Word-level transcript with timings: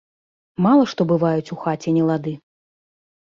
Мала 0.65 0.85
што 0.93 1.01
бываюць 1.11 1.51
у 1.55 1.59
хаце 1.65 1.89
нелады. 1.97 2.33